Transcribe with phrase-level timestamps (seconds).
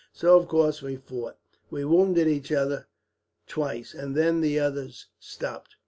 [0.11, 1.37] So of course we fought.
[1.69, 2.87] We wounded each other
[3.45, 5.79] twice, and then the others stopped it.